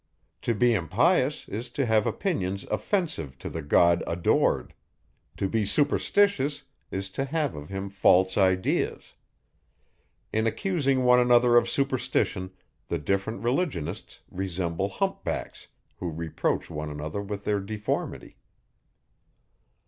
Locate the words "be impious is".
0.55-1.69